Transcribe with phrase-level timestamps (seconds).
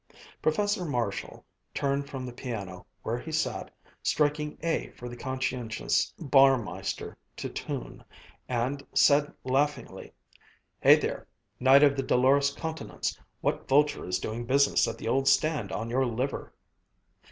[0.41, 1.45] Professor Marshall
[1.75, 3.69] turned from the piano, where he sat,
[4.01, 8.03] striking A for the conscientious Bauermeister to tune,
[8.49, 10.11] and said laughingly,
[10.79, 11.27] "Hey there,
[11.59, 15.87] Knight of the Dolorous Countenance, what vulture is doing business at the old stand on
[15.87, 16.51] your liver?"